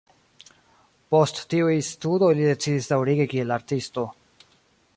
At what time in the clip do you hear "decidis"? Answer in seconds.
2.47-2.89